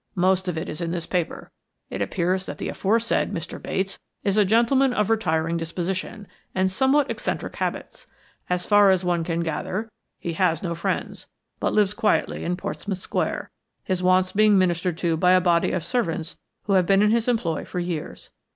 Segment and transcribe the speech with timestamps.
[0.15, 1.51] "Most of it is in this paper.
[1.91, 3.61] It appears that the aforesaid Mr.
[3.61, 8.07] Bates is a gentleman of retiring disposition, and somewhat eccentric habits.
[8.49, 11.27] As far as one can gather, he has no friends,
[11.59, 13.51] but lives quietly in Portsmouth Square,
[13.83, 17.27] his wants being ministered to by a body of servants who have been in his
[17.27, 18.31] employ for years.